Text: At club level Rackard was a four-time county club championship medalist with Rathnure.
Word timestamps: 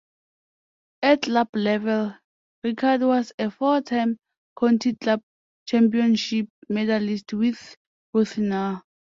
At 1.03 1.21
club 1.21 1.49
level 1.55 2.15
Rackard 2.65 3.05
was 3.07 3.33
a 3.37 3.51
four-time 3.51 4.17
county 4.59 4.95
club 4.95 5.21
championship 5.67 6.49
medalist 6.67 7.31
with 7.33 7.75
Rathnure. 8.11 8.81